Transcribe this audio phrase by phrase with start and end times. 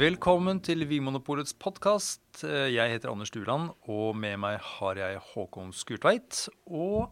[0.00, 2.38] Velkommen til Vinmonopolets podkast.
[2.40, 7.10] Jeg heter Anders Duland, og med meg har jeg Håkon Skurtveit og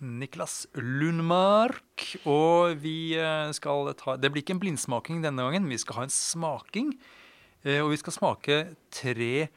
[0.00, 2.06] Niklas Lundmark.
[2.24, 6.06] Og vi eh, skal ta Det blir ikke en blindsmaking denne gangen, vi skal ha
[6.06, 6.94] en smaking.
[7.66, 8.56] Eh, Og vi skal smake
[8.88, 9.50] tre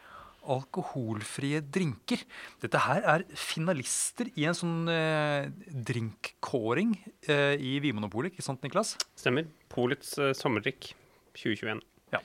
[0.43, 2.25] alkoholfrie drinker.
[2.59, 5.47] Dette her er finalister i en sånn eh,
[5.93, 6.91] drinkkåring
[7.23, 8.97] eh, i Vinmonopolet, ikke sant, Niklas?
[9.15, 9.47] Stemmer.
[9.71, 10.91] Polets eh, sommerdrikk
[11.39, 11.85] 2021.
[12.13, 12.19] Ja.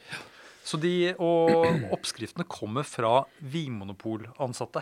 [0.65, 1.51] Så de, og
[1.92, 4.80] oppskriftene kommer fra vinmonopolansatte.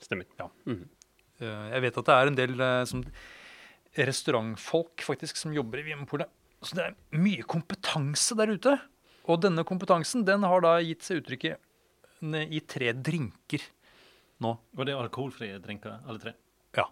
[0.00, 0.24] Stemmer.
[0.68, 3.02] Eh, Jeg vet at det er en del eh, som
[3.98, 6.30] restaurantfolk faktisk som jobber i Vinmonopolet.
[6.62, 8.76] Så det er mye kompetanse der ute.
[9.28, 11.60] Og denne kompetansen den har da gitt seg uttrykket
[12.50, 13.62] i tre drinker
[14.42, 14.54] nå.
[14.74, 16.32] Og det er alkoholfrie drinker, alle tre?
[16.78, 16.86] Ja,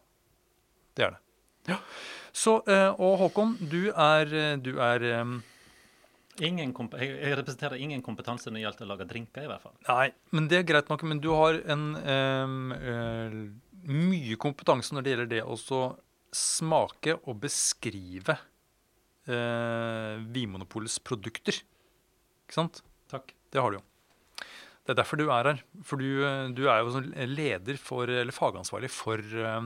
[0.99, 1.23] det er det.
[1.73, 1.79] Ja.
[2.37, 4.31] Så, eh, og Håkon, du er,
[4.63, 5.07] du er
[6.45, 9.77] Ingen jeg, representerer ingen kompetanse når det gjelder å lage drinker, i hvert fall.
[9.89, 11.05] Nei, men det er greit nok.
[11.09, 13.39] Men du har en um, uh,
[13.89, 15.57] mye kompetanse når det gjelder det å
[16.37, 21.63] smake og beskrive uh, Vinmonopolets produkter.
[22.45, 22.83] Ikke sant?
[23.09, 23.33] Takk.
[23.53, 23.85] Det har du jo.
[24.87, 25.63] Det er derfor du er her.
[25.83, 29.65] For du, eh, du er jo leder for, eller fagansvarlig for eh,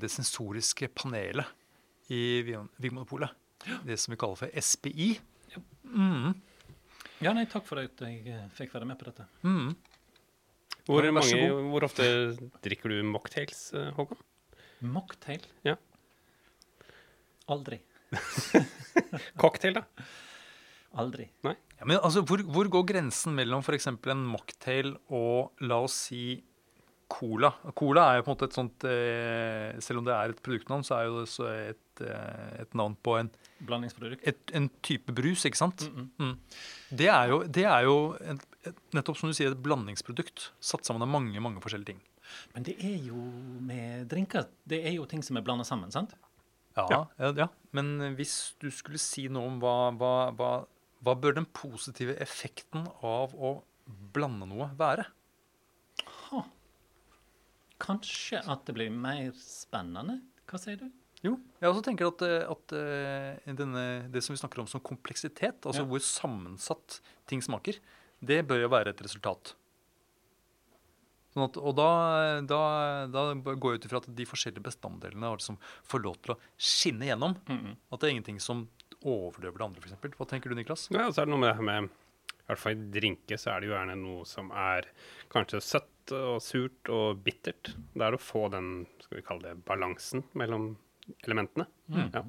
[0.00, 1.44] det sensoriske panelet
[2.08, 3.28] i Vin- Vinmonopolet.
[3.86, 5.18] Det som vi kaller for SPI.
[5.84, 6.34] Mm,
[7.22, 9.26] Ja, nei, takk for at jeg eh, fikk være med på dette.
[9.46, 9.74] mm.
[10.84, 12.04] Hvor, Ja, mange, hvor ofte
[12.60, 14.18] drikker du mocktails, eh, Håkon?
[14.84, 15.40] Mocktail?
[15.64, 15.76] Ja.
[17.48, 17.78] Aldri.
[19.40, 19.84] Cocktail, da?
[21.00, 21.26] Aldri.
[21.42, 21.54] Ja,
[21.88, 23.88] men altså, hvor, hvor går grensen mellom f.eks.
[23.90, 26.42] en mocktail og la oss si
[27.14, 27.50] cola?
[27.78, 30.84] Cola er jo på en måte et sånt eh, Selv om det er et produktnavn,
[30.86, 33.30] så er jo det så et, eh, et navn på en,
[33.64, 34.24] Blandingsprodukt?
[34.26, 35.86] et, en type brus, ikke sant?
[35.88, 36.24] Mm -mm.
[36.24, 36.38] Mm.
[36.98, 40.84] Det er jo, det er jo et, et, nettopp som du sier, et blandingsprodukt satt
[40.84, 42.00] sammen av mange mange forskjellige ting.
[42.54, 43.16] Men det er jo
[43.60, 46.14] med drinker Det er jo ting som er blanda sammen, sant?
[46.76, 47.32] Ja, ja.
[47.36, 50.66] Ja, Men hvis du skulle si noe om hva, hva, hva,
[51.04, 53.62] hva bør den positive effekten av å
[54.12, 55.04] blande noe være?
[57.82, 60.20] Kanskje at det blir mer spennende?
[60.50, 60.86] Hva sier du?
[61.24, 64.82] Jo, jeg også tenker at, eh, at eh, denne, det som vi snakker om som
[64.84, 65.88] kompleksitet, altså Ja.
[65.88, 67.78] hvor sammensatt ting smaker,
[68.20, 69.54] det bør jo være et resultat.
[71.34, 71.88] Sånn at, og da,
[72.46, 72.60] da,
[73.10, 76.38] da går jeg ut ifra at de forskjellige bestanddelene har liksom får lov til å
[76.60, 77.34] skinne gjennom.
[77.48, 77.76] Mm -hmm.
[77.90, 78.68] At det er ingenting som
[79.02, 80.16] overdøver det andre, f.eks.
[80.16, 80.88] Hva tenker du, Niklas?
[80.92, 81.90] Ja, så er det noe med det her med
[82.44, 84.88] I hvert fall i drinker så er det jo gjerne noe som er
[85.32, 87.72] kanskje søtt og surt og bittert.
[87.94, 90.74] Det er å få den, skal vi kalle det, balansen mellom
[91.24, 91.66] elementene.
[91.88, 92.10] Mm.
[92.12, 92.24] Ja.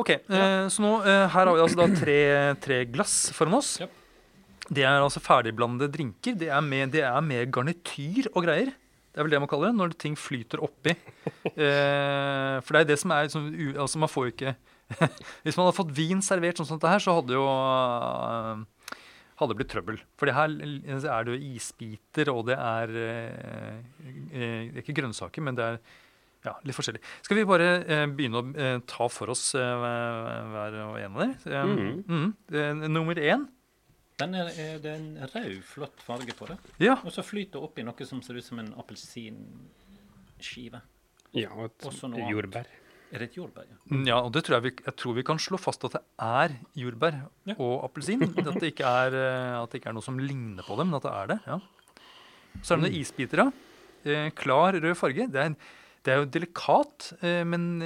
[0.00, 2.20] Ok, eh, så nå eh, her har vi altså da tre,
[2.64, 3.74] tre glass foran oss.
[3.82, 3.90] Ja.
[4.72, 6.36] Det er altså ferdigblandede drinker.
[6.38, 8.72] Det er, med, det er med garnityr og greier.
[9.12, 10.96] Det er vel det man kaller det, når ting flyter oppi.
[11.52, 14.52] Eh, for det er det som er liksom, u, altså Man får jo ikke
[15.42, 18.62] Hvis man hadde fått vin servert sånn som dette her, så hadde jo eh,
[19.42, 19.96] hadde det blitt trøbbel.
[20.20, 23.78] For her er det jo isbiter, og det er eh,
[24.32, 25.76] eh, ikke grønnsaker, men det er
[26.42, 26.98] ja, litt forskjellig.
[27.22, 31.20] Skal vi bare eh, begynne å eh, ta for oss eh, hver og en av
[31.22, 31.32] dem?
[31.46, 32.04] Eh, Mhm.
[32.08, 33.42] mm, Eh, nummer én.
[34.18, 36.56] Den er, er det en rød, flott farge på det.
[36.78, 36.94] Ja.
[37.02, 40.80] Og så flyter det oppi noe som ser ut som en appelsinskive.
[41.32, 42.66] ja, og et jordbær.
[42.66, 42.68] annet.
[43.12, 43.66] Er det et jordbær?
[43.68, 43.76] Ja?
[43.92, 46.00] Mm, Ja, og det tror jeg, vi, jeg tror vi kan slå fast at det
[46.24, 47.18] er jordbær
[47.50, 47.54] Ja.
[47.58, 48.22] og appelsin.
[48.48, 50.96] At, det ikke er, eh, at det ikke er noe som ligner på dem, men
[50.96, 51.38] at det er det.
[51.46, 51.58] ja.
[52.62, 53.52] Så er det noen isbiter, ja.
[54.04, 55.26] Eh, klar rød farge.
[55.32, 55.54] Det er,
[56.04, 57.78] det er jo delikat, eh, men,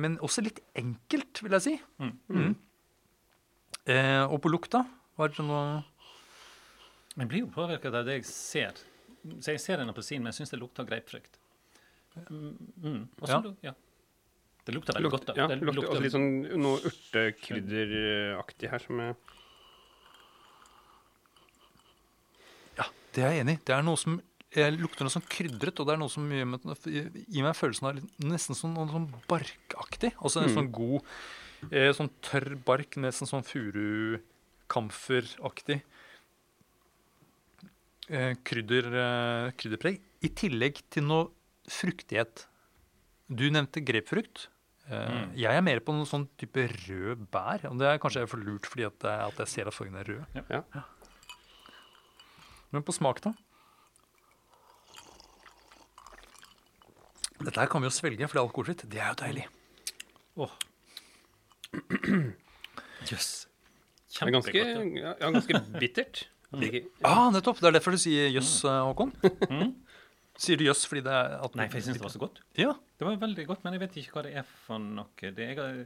[0.00, 1.74] men også litt enkelt, vil jeg si.
[2.00, 2.12] Mm.
[2.28, 2.54] Mm.
[3.86, 4.84] Eh, og på lukta
[5.18, 5.82] var det noe
[7.18, 8.78] Jeg blir jo påvirket av det jeg ser.
[9.40, 11.36] Så jeg ser en appelsin, men jeg syns det lukter grapefrukt.
[12.30, 13.02] Mm, mm.
[13.20, 13.70] Og så Ja.
[13.70, 13.74] ja.
[14.64, 15.26] Det lukter veldig Lukt, godt.
[15.28, 15.34] da.
[15.36, 16.28] ja, det lukter også litt sånn
[16.62, 19.10] noe urtekrydderaktig her som er
[22.78, 23.60] Ja, det er jeg enig i.
[23.68, 24.12] Det er noe som
[24.54, 27.88] jeg lukter noe sånn krydret, og det er noe som gir meg, gir meg følelsen
[27.90, 30.12] av litt- nesten sånn, noe sånn barkaktig.
[30.22, 30.54] Altså en Mm.
[30.56, 31.02] sånn god,
[31.72, 35.82] eh, sånn tørr bark, nesten sånn furukamferaktig
[38.10, 40.00] eh, krydder, eh, krydderpreg.
[40.22, 41.28] I tillegg til noe
[41.66, 42.46] fruktighet.
[43.28, 44.48] Du nevnte grepfrukt.
[44.90, 45.30] Eh, Mm.
[45.36, 47.64] Jeg er mer på noen sånn type rød bær.
[47.70, 50.04] Og det er kanskje for lurt fordi at, jeg- at jeg ser at fargen er
[50.04, 50.44] rød.
[50.50, 50.62] Ja.
[52.72, 53.32] Men på smak, da?
[57.44, 58.84] Dette her kan vi jo svelge, for det er alkoholfritt.
[58.90, 59.46] Det er jo deilig.
[60.44, 60.52] Åh.
[63.10, 63.46] Jøss.
[64.14, 65.00] Det er ganske, Kjempegodt.
[65.00, 66.22] ja, ja, ganske bittert.
[66.54, 67.58] Ikke- Ah, nettopp!
[67.58, 69.10] Det er derfor du sier jøss, yes, Håkon.
[69.50, 69.72] Mm.
[70.34, 72.40] Sier du jøss fordi det er at Nei, for jeg syns det var så godt.
[72.58, 72.72] Ja.
[72.98, 75.30] Det var veldig godt, men jeg vet ikke hva det er for noe.
[75.36, 75.84] Det jeg,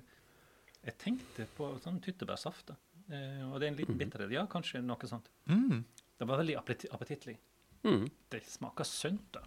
[0.86, 2.72] jeg tenkte på sånn tyttebærsaft.
[3.08, 4.32] Eh, og det er en liten bitterhet.
[4.32, 5.28] Ja, kanskje noe sånt.
[5.52, 5.82] Mm.
[6.18, 7.36] Det var veldig appetittlig.
[7.84, 8.08] Mm.
[8.32, 9.44] Det smaker sunt, da.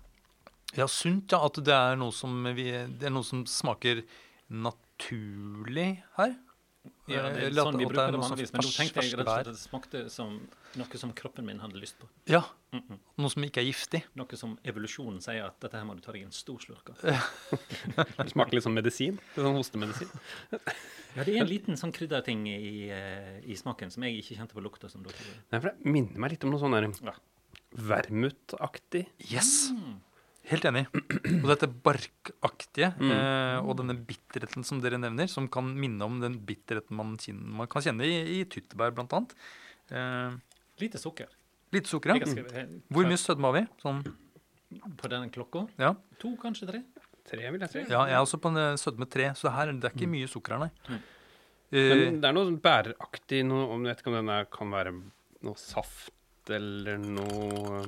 [0.77, 1.41] ja, sunt, ja.
[1.49, 4.05] At det er noe som, vi, det er noe som smaker
[4.51, 5.89] naturlig
[6.19, 6.37] her.
[7.13, 8.53] Ja, det er sånn vi bruker er det vanligvis.
[8.55, 10.37] Men nå tenkte jeg at det smakte som
[10.79, 12.07] noe som kroppen min hadde lyst på.
[12.31, 12.43] Ja.
[12.71, 12.99] Mm -mm.
[13.17, 14.03] Noe som ikke er giftig.
[14.15, 16.97] Noe som evolusjonen sier at dette her må du ta deg en stor slurk av.
[18.23, 19.19] Det smaker litt som medisin.
[19.35, 20.09] Litt sånn hostemedisin.
[21.15, 24.53] Ja, det er en liten sånn krydderting i, eh, i smaken som jeg ikke kjente
[24.53, 24.89] på lukta.
[24.89, 25.13] som dere.
[25.51, 27.13] Nei, for Det minner meg litt om noe sånn Ja.
[27.75, 29.07] vermutaktig.
[29.19, 29.71] Yes!
[29.71, 29.99] Mm.
[30.49, 30.87] Helt enig.
[31.43, 33.11] Og dette barkaktige Mm.
[33.13, 37.45] eh, og denne bitterheten som dere nevner, som kan minne om den bitterheten man, kjenner,
[37.61, 39.35] man kan kjenne i, i tyttebær, blant annet.
[39.91, 40.31] Eh,
[40.81, 41.27] Lite sukker.
[41.71, 42.25] lite sukker, ja.
[42.25, 43.63] skrevet Hvor mye sødme har vi?
[43.83, 44.01] Sånn,
[44.97, 45.67] På denne klokka?
[45.77, 45.93] ja.
[46.19, 46.81] To, kanskje tre?
[47.27, 47.79] Tre, vil jeg si.
[47.91, 50.09] ja, jeg er også på en eh, sødme tre, så det, her, det er ikke
[50.09, 50.71] mye sukker her, nei.
[50.89, 51.01] Mm.
[51.71, 54.71] Eh, Men det er noe sånn bæreraktig noe, om Jeg vet ikke om den kan
[54.73, 54.91] være
[55.45, 57.85] noe saft eller noe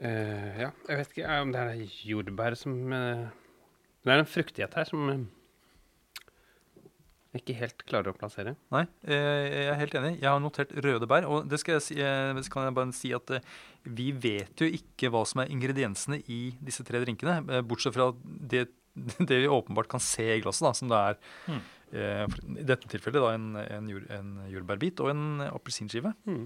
[0.00, 3.28] eh, Ja, jeg vet ikke eh, om det er jordbær som uh,
[4.04, 5.28] Det er en fruktighet her som eh,
[7.30, 8.56] jeg ikke helt klarer å plassere.
[8.74, 10.08] Nei, eh, jeg er helt enig.
[10.16, 11.28] Jeg har notert røde bær.
[11.30, 13.30] Og det skal jeg si, så kan jeg bare si at
[13.86, 17.62] vi vet jo ikke hva som er ingrediensene i disse tre drinkene.
[17.70, 18.64] Bortsett fra det,
[19.30, 21.62] det vi åpenbart kan se i glasset, da, som det er Mm.
[21.90, 26.12] I dette tilfellet da, en, en, jord, en jordbærbit og en appelsinskive.
[26.22, 26.44] Mm.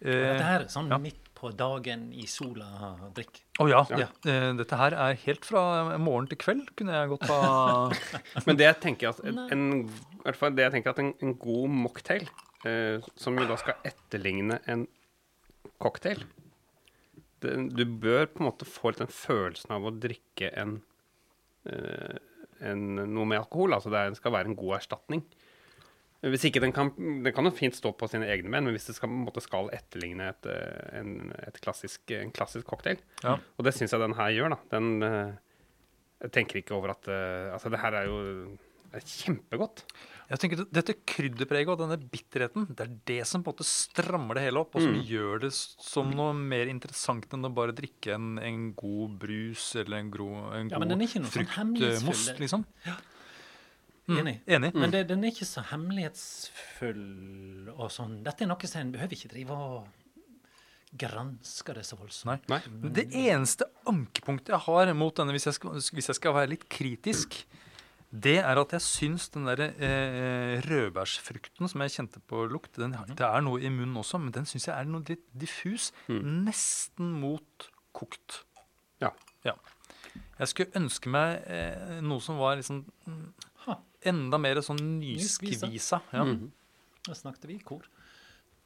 [0.00, 0.98] Eh, Dette her er sånn ja.
[1.00, 3.42] midt på dagen i sola-drikk.
[3.60, 3.82] Å ja.
[3.92, 4.08] Ja.
[4.28, 5.62] Eh, dette her er helt fra
[6.00, 7.40] morgen til kveld, kunne jeg godt ha
[8.48, 11.36] Men det jeg tenker at en, i hvert fall det jeg tenker at en, en
[11.40, 12.24] god mocktail,
[12.68, 14.86] eh, som jo da skal etterligne en
[15.82, 16.24] cocktail
[17.44, 20.78] det, Du bør på en måte få litt den følelsen av å drikke en,
[21.68, 22.16] eh,
[22.64, 23.76] en noe med alkohol.
[23.76, 25.26] Altså det skal være en god erstatning.
[26.32, 28.88] Hvis ikke den kan, den kan jo fint stå på sine egne menn, men hvis
[28.90, 33.36] det skal, på skal etterligne et, eh, en, et klassisk, en klassisk cocktail Ja.
[33.58, 34.60] Og det syns jeg den her gjør, da.
[34.74, 35.32] Den eh,
[36.26, 38.20] Jeg tenker ikke over at eh, Altså, det her er jo
[38.96, 39.82] er kjempegodt.
[40.30, 44.38] Jeg tenker Dette krydderpreget og denne bitterheten det er det som på en måte strammer
[44.38, 45.02] det hele opp, og som Mm.
[45.06, 49.98] gjør det som noe mer interessant enn å bare drikke en, en god brus eller
[50.00, 52.38] en, gro, en Ja, ikke noe sånn fruktmost.
[52.40, 52.64] Liksom.
[52.86, 52.96] Mm,
[54.08, 54.36] Enig.
[54.46, 54.72] Enig.
[54.78, 58.20] Men det, den er ikke så hemmelighetsfull og sånn.
[58.26, 59.88] Dette er noe som en behøver ikke drive og
[60.96, 62.46] granske det så voldsomt.
[62.48, 62.60] Nei.
[62.70, 62.90] Nei.
[62.96, 66.68] Det eneste ankepunktet jeg har mot denne, hvis jeg skal, hvis jeg skal være litt
[66.72, 67.40] kritisk,
[68.16, 72.94] det er at jeg syns den der eh, rødbærsfrukten som jeg kjente på lukt, den,
[72.94, 73.16] Mhm.
[73.18, 75.90] det er noe i munnen også, men den syns jeg er noe litt diffus.
[76.08, 78.44] Nesten mot kokt.
[79.02, 79.10] Ja.
[80.38, 83.26] Jeg skulle ønske meg eh, noe som var liksom mm,
[84.08, 86.00] enda mer sånn Nyskvisa.
[86.12, 86.24] Ja.
[86.24, 86.50] Mm -hmm.
[87.08, 87.86] da snakket vi i kor.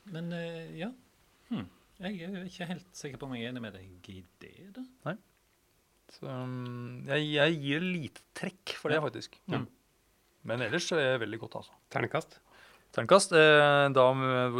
[0.05, 0.93] Men eh, ja.
[1.49, 1.67] Hmm.
[2.01, 5.17] Jeg er ikke helt sikker på om jeg er enig med deg i det, da.
[6.11, 9.01] Så um, jeg, jeg gir lite trekk for det, Ja.
[9.05, 9.37] faktisk.
[9.47, 9.61] Ja.
[10.43, 11.73] Men ellers så er det veldig godt, altså.
[11.91, 12.41] Ternekast.
[12.93, 14.07] Ternekast, Eh, da,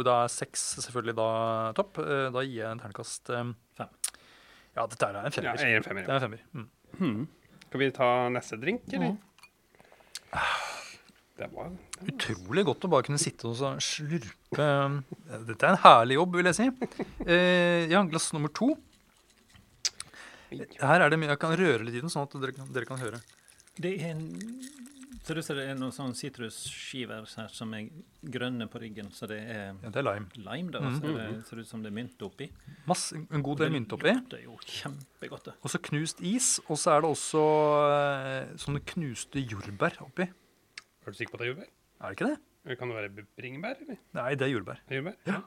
[0.05, 1.97] da er seks selvfølgelig da topp.
[1.97, 3.89] Eh, da gir jeg en ternekast eh, Fem.
[4.77, 5.57] Ja, dette er en Ja, femmer.
[5.57, 6.05] jeg gir en femmer.
[6.05, 6.41] det er en femmer.
[6.53, 6.69] Mm.
[6.97, 7.27] Hmm.
[7.67, 9.11] Skal vi ta neste drink, eller?
[9.11, 9.17] Mhm.
[11.41, 11.71] Det var
[12.05, 14.67] Utrolig godt å bare kunne sitte og slurpe
[15.47, 16.69] Dette er en herlig jobb, vil jeg si.
[17.25, 18.71] Eh, ja, glass nummer to.
[20.51, 22.85] Her er det mye Jeg kan røre litt i den, sånn at dere, kan- dere
[22.89, 23.21] kan høre.
[23.79, 24.25] Det er en
[25.21, 27.91] Ser ut som det er noen sånn sitrusskiver her som er
[28.25, 30.25] grønne på ryggen, så det er Ja, det er lime.
[30.35, 30.71] lime.
[30.73, 30.95] da, mm.
[30.97, 32.47] så det ser ut som det er mynt oppi.
[32.89, 34.15] Masse, en god del mynt oppi.
[34.31, 35.51] Det er jo kjempegodt.
[35.61, 36.59] Og så knust is.
[36.67, 37.43] Og så er det også
[37.85, 40.25] eh, sånne knuste jordbær oppi.
[41.05, 41.71] Er du sikker på at det er jordbær?
[42.01, 42.37] Er det ikke det?
[42.65, 43.97] Eller Kan det være bringebær, eller?
[44.13, 44.79] Nei, det er jordbær.
[44.87, 45.17] Det Er Jordbær?
[45.25, 45.39] Ja.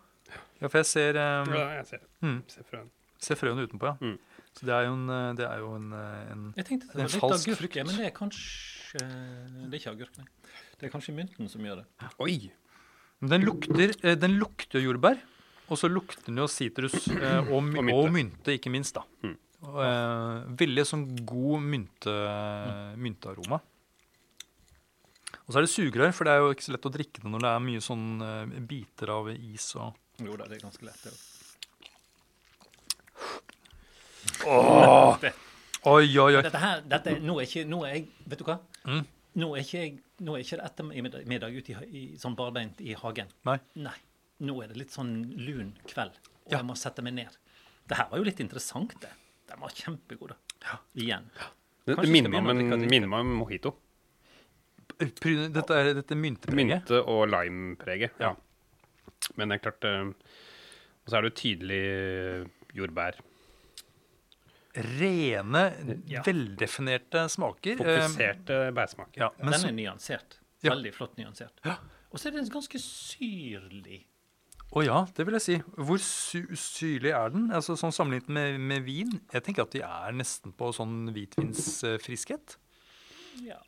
[0.60, 2.88] Ja, for jeg ser, um, Ja, jeg ser mm, Ser frøen.
[3.20, 3.96] ser frøene utenpå, ja.
[4.00, 4.18] Mm.
[4.54, 6.96] Så det er jo en, eh, det er jo en, eh, en Jeg tenkte det
[6.96, 7.76] var litt falsk agurk, frukt.
[7.86, 10.26] men det er kanskje Det er ikke agurk, nei.
[10.78, 11.86] Det er kanskje mynten som gjør det.
[12.20, 12.52] Oi!
[13.20, 15.18] Men den lukter, eh, den lukter jordbær.
[15.70, 17.94] Og så lukter den jo sitrus eh, og, my- Og mynte.
[18.00, 18.94] og mynte, ikke minst.
[18.94, 19.02] da.
[19.22, 19.36] Mm.
[19.64, 22.14] Og, eh, veldig sånn god mynte,
[22.96, 23.60] myntearoma.
[25.44, 27.30] Og så er det sugerør, for det er jo ikke så lett å drikke det
[27.30, 30.86] når det er mye sånn uh, biter av is og Jo da, det er ganske
[30.86, 31.02] lett.
[31.04, 31.20] det òg.
[34.48, 35.18] Oh!
[35.84, 36.40] Oi, oi, oi.
[36.42, 38.56] Dette her, dette, nå er ikke Nå er jeg Vet du hva?
[38.88, 39.02] Mm.
[39.42, 39.92] Nå er ikke jeg
[40.24, 43.28] Nå er ikke det ettermiddag middag ute i, i, sånn barbeint i hagen.
[43.48, 43.58] Nei.
[43.82, 43.96] Nei.
[44.46, 46.14] Nå er det litt sånn lun kveld,
[46.46, 46.60] og Ja.
[46.60, 47.36] jeg må sette meg ned.
[47.90, 49.10] Det her var jo litt interessant, det.
[49.50, 50.78] Den var kjempegod, da.
[50.94, 51.26] Igjen.
[51.34, 53.74] Det, det minner skal meg om en minner meg om mojito.
[55.20, 56.84] Pry- Dette er dette myntepreget.
[56.84, 58.12] Mynte- og limepreget.
[58.20, 58.34] Ja.
[59.36, 60.10] Men det er klart eh,
[61.04, 61.84] Og så er det jo tydelig
[62.76, 63.18] jordbær.
[64.74, 65.62] Rene,
[66.10, 66.22] Ja.
[66.26, 67.78] veldefinerte smaker.
[67.78, 69.16] Eh, Fokuserte bærsmaker.
[69.20, 70.38] Ja, men Den så, er nyansert.
[70.64, 70.70] Ja.
[70.74, 71.60] Veldig flott nyansert.
[71.64, 71.76] Ja.
[72.10, 74.06] Og så er den ganske syrlig.
[74.74, 75.56] å ja, det vil jeg si.
[75.76, 77.50] Hvor sy syrlig er den?
[77.54, 79.20] Altså sånn Sammenlignet med, med vin?
[79.32, 82.56] Jeg tenker at de er nesten på sånn hvitvinsfriskhet.
[83.44, 83.60] Ja.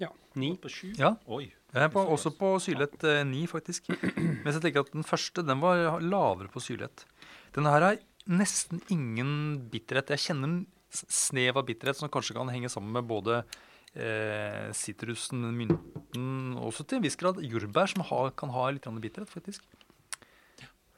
[0.00, 0.08] Ja.
[0.34, 0.54] Ni.
[0.60, 0.92] På sju.
[0.98, 1.14] Ja.
[1.26, 1.52] Oi.
[1.72, 3.88] Jeg er på, også på syrlighet eh, ni, faktisk.
[4.44, 7.04] Mens jeg tenker at den første den var lavere på syrlighet.
[7.56, 9.30] Denne her har nesten ingen
[9.72, 10.10] bitterhet.
[10.14, 10.58] Jeg kjenner en
[10.92, 13.38] snev av bitterhet som kanskje kan henge sammen med både
[13.96, 16.26] eh, sitrusen, mynten,
[16.58, 19.64] og også til en viss grad jordbær, som har, kan ha litt grann bitterhet, faktisk.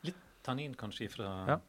[0.06, 1.60] Litt tannin kanskje ifra Ja.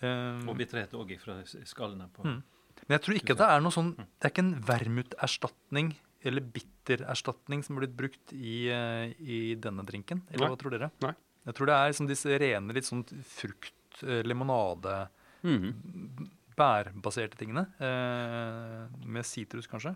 [0.00, 2.40] Eh, Og bitterhet òg fra skallene på Mm.
[2.88, 5.90] Men jeg tror ikke at det er noe sånn Det er ikke en vermuterstatning
[6.22, 10.22] eller bittererstatning som er blitt brukt i, eh, i denne drinken.
[10.30, 10.50] Eller Nei.
[10.52, 10.90] hva tror dere?
[11.04, 11.14] Nei.
[11.48, 15.08] Jeg tror det er som disse rene litt sånn frukt, limonade limonade,
[15.42, 16.28] -hmm.
[16.56, 17.66] bærbaserte tingene.
[17.78, 19.94] Eh, med sitrus, kanskje.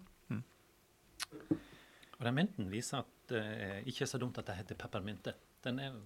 [2.14, 5.34] Og den mynten viser at det er ikke så dumt at det heter peppermynte.
[5.64, 5.96] Den er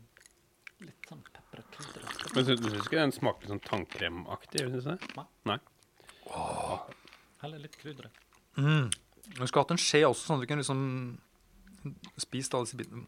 [0.82, 2.06] litt sånn pepper og.
[2.34, 4.64] Men du, du ikke den smaker litt sånn tannkremaktig?
[4.64, 5.10] Synes du det?
[5.18, 5.26] Nei.
[5.50, 5.58] Nei.
[7.42, 8.10] Heller litt krydder.
[8.58, 8.88] Mm.
[9.36, 11.18] Vi skulle hatt en skje også, sånn at du kunne liksom
[12.20, 13.04] spist alle disse bitene.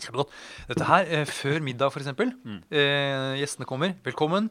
[0.00, 0.30] Kjempegodt.
[0.70, 2.08] Dette her eh, før middag, f.eks.
[2.16, 2.60] Mm.
[2.72, 3.92] Eh, gjestene kommer.
[4.06, 4.48] Velkommen.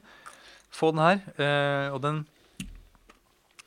[0.72, 1.24] Få den her.
[1.42, 2.22] Eh, og den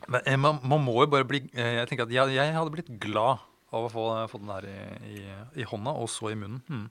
[0.07, 2.73] Men eh, man, man må jo bare bli eh, Jeg tenker at jeg, jeg hadde
[2.77, 3.43] blitt glad
[3.75, 4.77] av å få, få den her i,
[5.17, 5.23] i,
[5.65, 6.61] i hånda, og så i munnen.
[6.71, 6.87] Mm.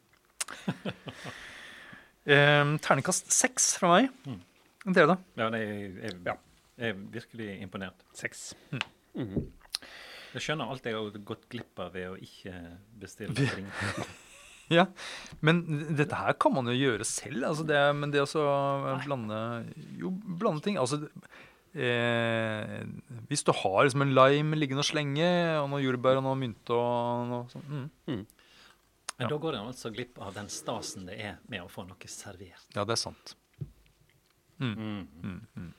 [2.35, 4.09] eh, terningkast seks fra meg.
[4.27, 4.41] Mm.
[4.91, 5.17] Dere, da?
[5.39, 6.35] Ja, er, jeg, Ja.
[6.81, 8.03] jeg er virkelig imponert.
[8.19, 8.49] Seks.
[8.73, 8.83] Mm.
[9.23, 9.51] Mhm.
[10.33, 12.53] Jeg skjønner alt jeg har gått glipp av ved å ikke
[13.01, 13.73] bestille drink.
[14.71, 14.85] Ja,
[15.43, 15.57] men
[15.97, 17.43] dette her kan man jo gjøre selv.
[17.49, 18.45] Altså det, men det å
[19.03, 19.39] blande
[19.99, 20.09] Jo,
[20.39, 20.77] blande ting.
[20.79, 21.01] Altså
[21.75, 22.79] eh,
[23.29, 25.27] Hvis du har liksom en lime liggende og slenge,
[25.59, 28.23] og noe jordbær og noe mynte og noe sånt mm.
[29.13, 29.29] Men Ja.
[29.29, 32.63] da går en altså glipp av den stasen det er med å få noe servert.
[32.73, 33.35] Ja, det er sant.
[34.63, 35.69] Mm.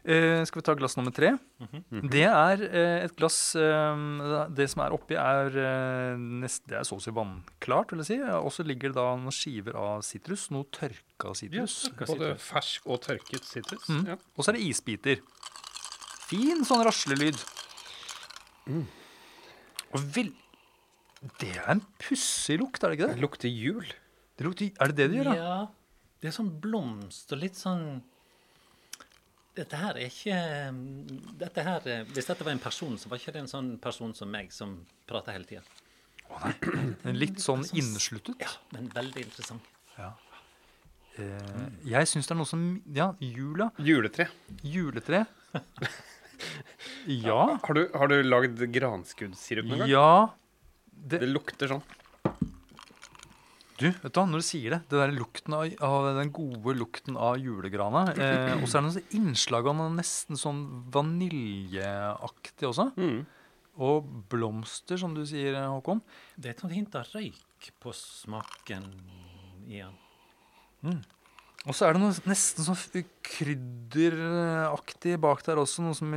[0.00, 1.34] Eh, skal vi ta glass nummer tre?
[2.08, 4.04] Det er uh, et glass eh,
[4.56, 5.52] Det som er oppi, er
[6.16, 8.18] nest, Det er så å si vannklart, vil jeg si.
[8.38, 10.46] Og så ligger det da noen skiver av sitrus.
[10.54, 11.76] Noe tørka sitrus.
[11.90, 13.84] Ja, Både fersk og tørket sitrus.
[13.92, 14.04] Mm.
[14.14, 14.18] Ja.
[14.36, 15.20] Og så er det isbiter.
[16.30, 17.36] Fin sånn raslelyd.
[19.90, 20.30] Og vil
[21.40, 23.22] Det er en pussig lukt, er det ikke Det det?
[23.26, 23.84] lukter jul.
[24.38, 25.34] det lukter, er det det det gjør, da?
[25.36, 25.56] Ja.
[26.20, 28.00] Det er sånn blomst og litt sånn
[29.56, 30.36] Dette her er ikke
[31.40, 34.12] dette her, eh, Hvis dette var en person, så var ikke det en sånn person
[34.14, 34.76] som meg som
[35.10, 35.62] prater hele tida.
[36.30, 36.46] Oh,
[37.10, 38.38] Litt sånn innesluttet.
[38.38, 39.64] Ja, men veldig interessant.
[39.98, 40.12] Ja.
[41.18, 42.62] Eh, jeg syns det er noe som
[42.94, 43.72] Ja, jula.
[43.82, 44.28] Juletre.
[44.62, 45.24] Juletre.
[47.10, 47.58] Ja.
[47.62, 49.90] Har du, har du lagd granskuddsirup noen gang?
[49.90, 50.12] Ja.
[51.10, 51.82] Det Det, lukter sånn.
[53.80, 57.16] Du, vet du når du sier det, det der lukten av, av den gode lukten
[57.16, 62.90] av julegrana eh, Og så er det noen innslag av noe nesten sånn vaniljeaktig også.
[63.00, 63.22] Mm.
[63.80, 66.02] Og blomster, som du sier, Håkon.
[66.36, 68.86] Det er et sånt hint av røyk på smaken
[69.70, 71.00] i den.
[71.68, 75.82] Og så er det noe nesten sånn krydderaktig bak der også.
[75.84, 76.08] Noe som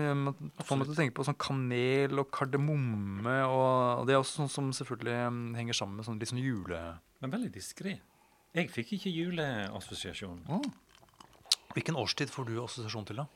[0.64, 3.36] får meg til å tenke på sånn kanel og kardemomme.
[3.50, 6.40] Og, og det er også sånn som selvfølgelig mm, henger sammen med sånn litt sånn
[6.44, 6.80] jule...
[7.24, 7.98] Men veldig diskré.
[8.56, 10.42] Jeg fikk ikke juleassosiasjon.
[10.48, 10.62] Å.
[11.74, 13.28] Hvilken årstid får du assosiasjon til, da?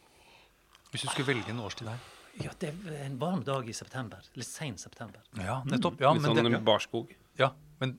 [0.94, 2.00] Hvis du skulle velge en årstid her.
[2.38, 4.24] Ja, det er en varm dag i september.
[4.38, 5.24] Litt sein september.
[5.42, 6.00] Ja, nettopp.
[6.04, 7.12] Ja, Litt men, sånn det, barskog.
[7.40, 7.50] ja,
[7.82, 7.96] men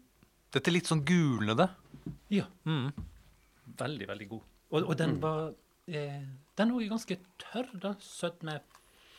[0.55, 1.69] dette er litt sånn gulnede.
[2.33, 2.93] Ja, Mm.
[3.81, 4.43] Veldig, veldig god.
[4.71, 5.53] Og, og den var
[5.89, 6.23] eh,
[6.59, 7.95] Den òg ganske tørr, da.
[8.05, 8.59] Sødme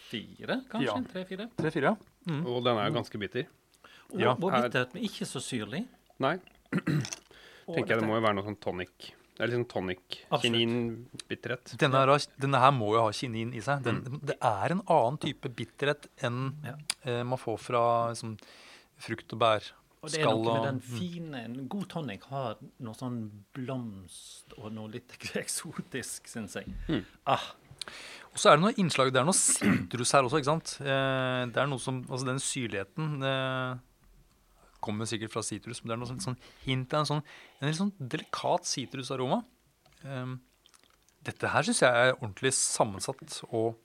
[0.09, 0.87] fire, kanskje?
[0.89, 0.97] Ja.
[1.13, 1.49] Tre-fire.
[1.57, 1.95] Tre-fire, ja.
[2.29, 2.43] Mm.
[2.49, 3.47] Og den er jo ganske bitter.
[4.09, 4.31] Og, Ja.
[4.33, 5.83] og bittert, men ikke så syrlig.
[6.19, 6.35] Nei,
[6.73, 9.11] tenker jeg det må jo være noe sånn tonic.
[9.37, 10.17] Det er litt sånn tonic.
[10.43, 11.75] Kinin-bitterhet.
[11.79, 12.01] Denne,
[12.43, 13.83] denne her må jo ha kinin i seg.
[13.85, 16.73] Den, Det er en annen type bitterhet enn Ja.
[17.05, 18.33] eh, man får fra liksom,
[18.99, 19.69] frukt og bær.
[19.99, 23.17] Og det er noe med den fine En god tonic har noe sånn
[23.55, 26.71] blomst og noe litt eksotisk, syns jeg.
[26.87, 27.03] Mm.
[27.27, 27.49] Ah,
[28.31, 30.75] Og så er det noe innslag, det er noe sitrus her også, ikke sant?
[30.83, 33.79] Eh, det er noe som, altså Den syrligheten eh,
[34.79, 37.25] kommer sikkert fra sitrus, men det er noe sånn, sånn hint av en sånn,
[37.59, 39.41] en litt sånn delikat sitrusaroma.
[40.05, 40.37] Um,
[41.27, 43.75] dette her syns jeg er ordentlig sammensatt og,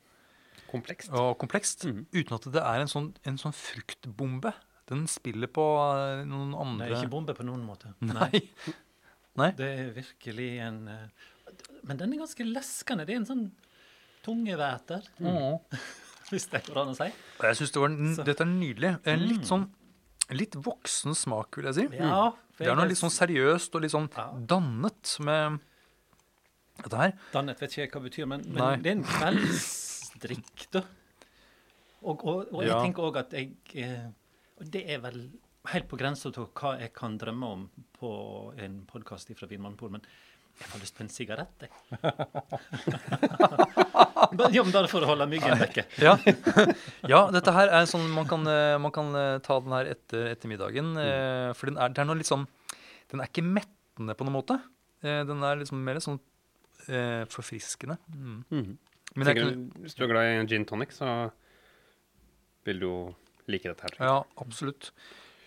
[0.70, 1.10] Komplekst.
[1.10, 2.04] og komplekst, mm.
[2.14, 4.54] uten at det er en sånn, en sånn fruktbombe.
[4.90, 5.64] Den spiller på
[6.28, 7.94] noen noen Det andre er ikke bombe på noen måte.
[8.04, 8.42] Nei.
[9.40, 9.50] Nei.
[9.56, 11.06] Det er virkelig en eh,
[11.88, 13.06] Men den er ganske leskende.
[13.08, 13.46] Det er en sånn
[14.24, 15.58] tungevæter, Mm.
[16.30, 17.08] hvis det går an å si.
[17.42, 18.92] Jeg synes det var, Dette er nydelig.
[19.04, 19.28] En Mm.
[19.28, 19.66] litt sånn
[20.32, 21.96] litt voksen smak, vil jeg si.
[22.00, 24.30] Ja, Det er noe litt sånn seriøst og litt sånn Ja.
[24.32, 25.60] dannet med
[26.80, 27.12] dette her.
[27.34, 30.82] Dannet vet ikke jeg hva det betyr, men, men det er en kveldsdrikk, da.
[32.04, 32.80] Og, og, og jeg Ja.
[32.82, 34.08] tenker òg at jeg eh,
[34.64, 35.18] Det er vel
[35.72, 37.64] helt på grensa til hva jeg kan drømme om
[37.98, 38.10] på
[38.60, 40.04] en podkast fra Vinmonopol, men
[40.60, 41.72] jeg har lyst på en sigarett, jeg.
[44.54, 45.84] Ja, men bare for å holde myggen vekke.
[46.02, 46.14] Ja.
[47.06, 50.30] ja, dette her er sånn man kan, eh, man kan eh, ta den her etter
[50.32, 50.88] ettermiddagen.
[50.96, 51.54] Mm.
[51.58, 52.46] For den er, det er noe litt sånn
[53.12, 54.56] Den er ikke mettende på noen måte.
[55.04, 56.18] Eh, Den er liksom mer sånn
[56.88, 57.98] eh, forfriskende.
[58.10, 58.40] Mm.
[58.50, 58.72] Mm.
[59.14, 59.44] Men du,
[59.84, 61.12] hvis du er glad i en gin tonic, så
[62.66, 62.98] vil du jo
[63.50, 63.96] like dette her.
[64.00, 64.92] ja, absolutt.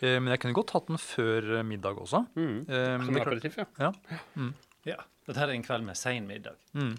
[0.02, 2.24] Eh, Men jeg kunne godt hatt den før eh, middag også.
[2.38, 2.58] Mm.
[2.70, 3.66] Eh, Som aperitiff, ja.
[3.82, 3.92] Ja.
[4.36, 4.52] Mm.
[4.86, 4.98] ja.
[5.28, 6.56] Dette er en kveld med sein middag.
[6.78, 6.94] Mm.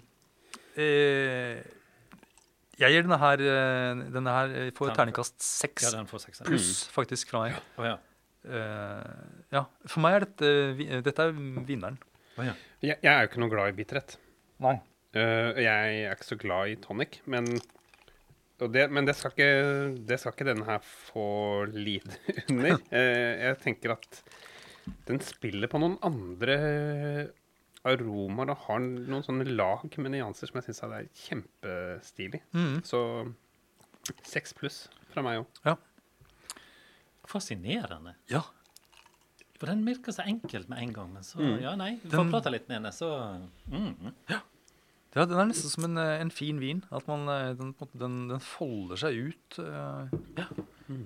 [0.79, 1.61] Eh,
[2.79, 6.45] jeg gir denne her, eh, denne her eh, får terningkast seks Ja, den får sekser.
[6.47, 7.57] pluss, faktisk, fra meg.
[7.79, 7.97] Ja.
[8.47, 9.09] Eh,
[9.51, 11.33] ja, for meg er dette, dette er
[11.67, 11.97] vinneren.
[12.37, 12.53] Oh, ja.
[12.79, 14.15] Jeg, jeg er jo ikke noe glad i bitterhet.
[14.63, 14.77] Nei.
[15.17, 17.47] Eh, jeg er ikke så glad i tonic, men,
[18.67, 22.11] det, men det, skal ikke, det skal ikke denne her få lide
[22.49, 22.75] under.
[22.91, 24.23] Eh, jeg tenker at
[25.07, 26.57] den spiller på noen andre
[27.87, 32.41] aromaer og har noen sånne lag med nyanser som jeg syns er kjempestilig.
[32.51, 32.81] Mm.
[32.83, 32.99] Så
[34.25, 35.77] seks pluss fra meg òg.
[37.29, 38.15] Fascinerende.
[38.31, 38.41] Ja.
[39.59, 41.61] For den virker så enkelt med en gang, men så Mm.
[41.61, 43.09] Ja, nei, vi Den- får prate litt med henne, så
[43.69, 44.13] mm.
[44.29, 44.39] ja,
[45.13, 46.83] den er nesten som en, eh, en fin vin.
[46.91, 49.59] At man, eh, den, den, den folder seg ut.
[49.59, 50.97] eh,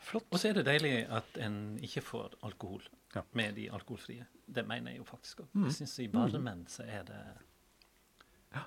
[0.00, 0.26] Flott.
[0.32, 2.82] Og så er det deilig at en ikke får alkohol
[3.14, 3.22] Ja.
[3.34, 4.24] med de alkoholfrie.
[4.46, 5.48] Det mener jeg jo faktisk òg.
[5.54, 5.64] Mm.
[5.64, 7.22] Jeg syns i varmen så er det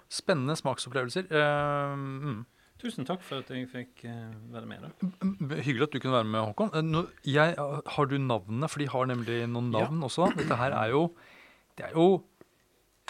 [0.09, 1.25] Spennende smaksopplevelser.
[1.27, 2.45] Uh, mm.
[2.79, 4.05] Tusen takk for at jeg fikk
[4.53, 4.81] være med.
[4.85, 5.09] da.
[5.23, 6.71] Mm, Hyggelig at du kunne være med, Håkon.
[6.87, 8.69] Nå, jeg, har du navnene?
[8.69, 9.83] For de har nemlig noen Ja.
[9.83, 10.29] navn også.
[10.37, 11.15] Dette her er jo
[11.75, 12.23] Det er jo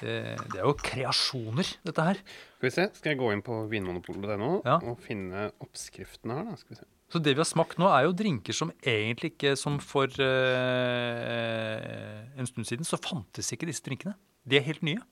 [0.02, 2.20] Det er jo kreasjoner, dette her.
[2.58, 4.80] Skal vi se, skal jeg gå inn på vinmonopolet.no Ja.
[4.82, 6.58] og finne oppskriftene her, da?
[6.58, 6.88] Skal vi se.
[7.14, 12.24] Så det vi har smakt nå, er jo drinker som egentlig ikke Som for eh,
[12.40, 14.16] en stund siden så fantes ikke disse drinkene.
[14.50, 15.02] De er helt nye.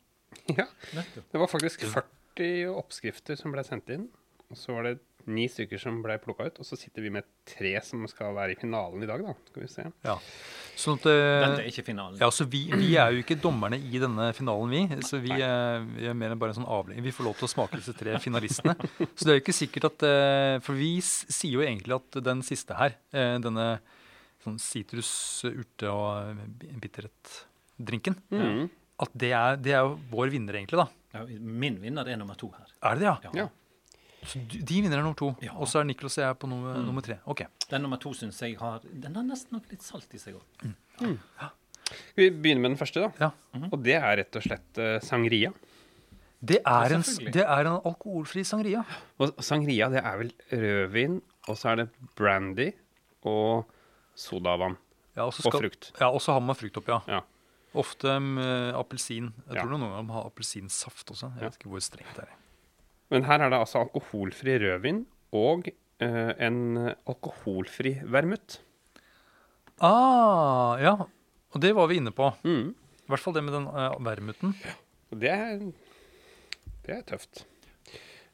[0.57, 0.63] Ja,
[0.95, 4.05] det var faktisk 40 oppskrifter som ble sendt inn.
[4.51, 4.93] Og så var det
[5.27, 6.60] ni stykker som ble plukka ut.
[6.60, 9.34] Og så sitter vi med tre som skal være i finalen i dag, da.
[9.51, 9.86] Skal vi se.
[10.05, 10.15] Ja.
[10.81, 12.17] Sånn at eh, Dette er ikke finalen.
[12.21, 15.01] Ja, så vi, vi er jo ikke dommerne i denne finalen, vi.
[15.05, 17.01] Så vi, er- vi er mer enn bare en sånn avling.
[17.05, 18.73] Vi får lov til å smake disse tre finalistene.
[19.13, 22.41] Så det er jo ikke sikkert at eh, For vi sier jo egentlig at den
[22.47, 23.67] siste her, eh, denne
[24.41, 25.12] sånn sitrus,
[25.45, 26.39] urte og
[26.81, 28.69] bitterhet-drinken, Mhm.
[29.01, 30.88] at det er, det er jo vår vinner, egentlig, da.
[31.13, 32.65] Ja, min vinner er nummer to her.
[32.81, 33.31] Er det det, ja?
[33.43, 33.47] Ja.
[34.23, 35.31] Så de vinner er nummer to.
[35.41, 35.53] Ja.
[35.57, 36.86] Og så er Niklas og jeg på nummer, Mm.
[36.86, 37.17] nummer tre.
[37.25, 37.41] Ok.
[37.69, 41.17] Den nummer to syns jeg har Den har nesten nok litt salt i seg òg.
[41.91, 43.12] Skal vi begynner med den første, da?
[43.19, 43.31] Ja.
[43.71, 45.51] Og det er rett og slett uh, sangria.
[46.41, 47.03] Det er, en,
[47.34, 48.84] det er en alkoholfri sangria.
[49.21, 52.71] Og sangria, det er vel rødvin, og så er det brandy
[53.29, 53.67] og
[54.17, 54.77] sodavann.
[55.17, 55.91] Ja, og skal, Og frukt.
[55.99, 57.01] Ja, og så har man frukt oppi, ja.
[57.07, 57.21] Ja.
[57.77, 59.34] Ofte med appelsin.
[59.47, 59.62] Jeg Ja.
[59.62, 61.29] tror noen ganger dem har appelsinsaft også.
[61.36, 61.49] Jeg Ja.
[61.49, 62.34] vet ikke hvor strengt det er.
[63.12, 65.04] Men her er det altså alkoholfri rødvin
[65.36, 65.67] og
[66.02, 66.62] eh, en
[67.10, 68.62] alkoholfri vermut.
[69.82, 70.95] Ah, ja.
[71.52, 72.30] Og det var vi inne på.
[72.47, 72.71] Mm.
[72.71, 74.54] I hvert fall det med den uh, vermuten.
[74.63, 74.76] Ja.
[75.24, 75.63] det er,
[76.86, 77.43] det er tøft.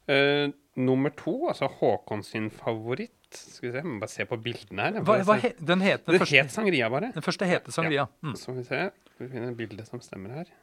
[0.08, 4.38] Eh, nummer to, altså Håkon sin favoritt Skal vi se, jeg må bare se på
[4.40, 5.02] bildene her.
[5.04, 7.10] Hva, hva he, den, het, den, det første, het sangria, bare.
[7.16, 8.06] den første heter sangria.
[8.24, 8.38] Mm.
[8.40, 8.86] Så vi se.
[9.10, 10.54] Skal vi finne bilde som stemmer her.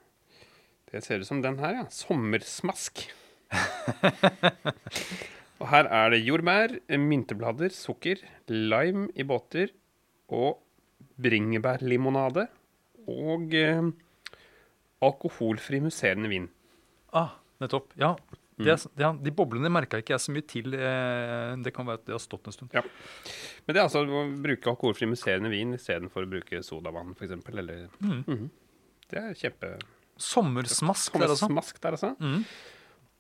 [0.89, 1.85] Det ser ut som den her, ja.
[1.93, 3.05] Sommersmask.
[5.61, 9.73] og her er det jordbær, mynteblader, sukker, lime i båter
[10.35, 10.61] og
[11.21, 12.47] bringebærlimonade.
[13.11, 13.83] Og eh,
[15.05, 16.49] alkoholfri musserende vin.
[17.15, 17.93] Ah, nettopp.
[18.01, 18.15] Ja.
[18.55, 18.91] Det Mm.
[19.03, 20.75] ja, de boblene merka ikke jeg så mye til.
[20.79, 22.71] Eh, det kan være at det har stått en stund.
[22.73, 22.85] Ja.
[23.67, 27.33] Men det er altså å bruke alkoholfri musserende vin istedenfor å bruke sodavann, f.eks.
[27.51, 28.23] Eller Mm.
[28.29, 28.45] Mm.
[29.11, 29.73] Det er kjempe
[30.17, 31.49] Sommersmask der altså.
[31.49, 32.15] Sommersmask der, altså.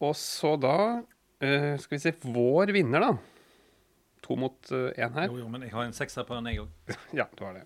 [0.05, 3.12] Og så da uh, Skal vi se Vår vinner, da.
[4.25, 5.29] to mot én her.
[5.29, 6.97] Jo, jo, men jeg har en sekser på den, jeg òg.
[7.21, 7.64] Ja, du har det.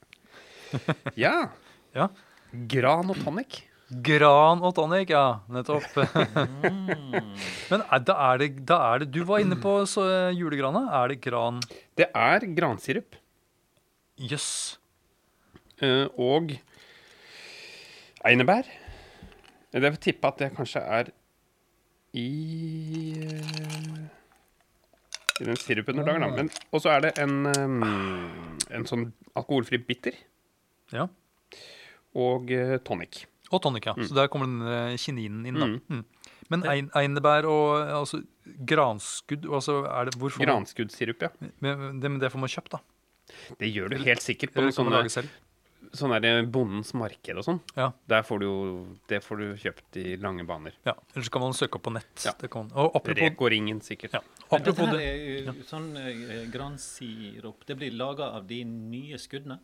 [1.18, 1.34] Ja.
[1.96, 2.10] Ja.
[2.68, 3.62] Gran og tonic.
[4.04, 5.38] Gran og tonic, ja.
[5.48, 5.86] Nettopp.
[7.70, 10.82] Men er, da, er det, da er det Du var inne på så, eh, julegrana.
[11.00, 11.62] Er det gran
[11.96, 13.16] Det er gransirup
[14.20, 14.76] Jøss.
[15.80, 16.52] eh, og
[18.28, 18.68] einebær.
[19.72, 21.10] Jeg vil tippe at det kanskje er
[22.16, 22.28] i
[23.22, 24.06] eh,
[25.40, 26.30] I den sirupen du lager, da.
[26.36, 30.12] Men- Og så er det en, eh, en sånn alkoholfri bitter
[30.92, 31.08] Ja.
[32.14, 33.26] og eh, tonic.
[33.52, 33.94] Og tonic, ja.
[33.94, 35.66] Så der kommer den kininen inn, da.
[35.66, 35.80] Mm.
[35.88, 36.04] Mm.
[36.50, 36.62] Men
[36.96, 38.22] einebær og altså,
[38.64, 41.28] granskudd altså, er det, Granskuddsirup, ja.
[41.60, 42.78] Men det, men det får man kjøpt, da.
[43.60, 45.28] Det gjør du helt sikkert på noen sånne,
[45.96, 47.60] lage er det der Bondens marked og sånn.
[47.76, 47.92] Ja.
[48.08, 48.56] Der får du jo
[49.08, 50.72] Det får du kjøpt i lange baner.
[50.84, 50.94] ja.
[51.14, 52.24] Eller så kan man søke opp på nett.
[52.24, 52.32] Ja.
[52.38, 52.70] Det kan.
[52.74, 54.12] Og apropos, Reko-ringen, sikkert.
[54.18, 54.20] ja.
[54.50, 57.64] Apropos det er sånn eh, gransirup.
[57.66, 59.58] Det blir laga av de nye skuddene.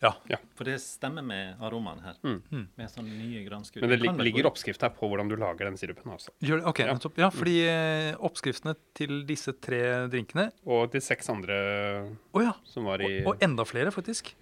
[0.00, 0.14] Ja.
[0.56, 2.14] For det stemmer med aromaen her.
[2.24, 2.68] Mm.
[2.78, 3.82] Med sånne nye granskudd.
[3.84, 6.08] Men det lig- ligger oppskrift her på hvordan du lager den sirupen.
[6.14, 6.30] Også.
[6.40, 6.66] Gjør det?
[6.70, 6.94] Ok, Ja.
[6.94, 7.18] nettopp.
[7.20, 12.54] Ja, fordi eh, oppskriftene til disse tre drinkene Og de seks andre oh, ja.
[12.64, 14.32] som var i Og, og enda flere, faktisk.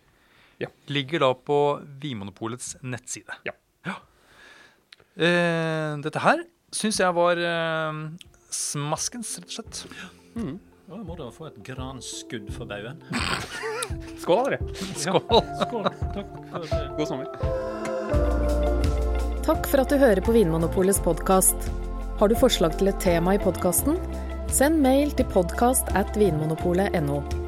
[0.58, 0.68] Ja.
[0.90, 1.58] Ligger da på
[2.02, 3.38] Vinmonopolets nettside.
[3.46, 3.54] Ja.
[5.18, 6.44] Eh, dette her
[6.74, 8.00] syns jeg var eh,
[8.54, 9.80] smaskens, rett og slett.
[10.38, 10.58] Mm.
[10.88, 13.02] Da må å få et granskudd for baugen.
[14.22, 14.58] Skål, dere!
[14.96, 15.20] Skål!
[15.64, 15.88] Skål.
[16.14, 16.78] Takk for det.
[16.96, 17.26] God sommer.
[19.48, 21.68] Takk for at du hører på Vinmonopolets podkast.
[22.22, 23.98] Har du forslag til et tema i podkasten?
[24.54, 27.47] Send mail til podkast at vinmonopolet.no.